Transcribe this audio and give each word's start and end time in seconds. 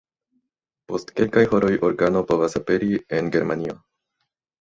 Post 0.91 1.11
kelkaj 1.19 1.43
horoj 1.51 1.69
organo 1.89 2.23
povas 2.31 2.57
aperi 2.61 2.89
en 3.19 3.29
Germanio. 3.37 3.77